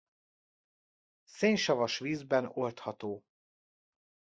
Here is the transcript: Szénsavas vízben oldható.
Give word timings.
Szénsavas 1.25 1.97
vízben 1.97 2.45
oldható. 2.53 3.23